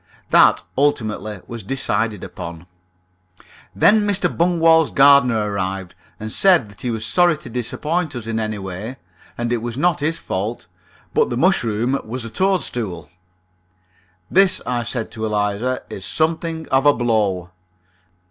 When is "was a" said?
12.03-12.31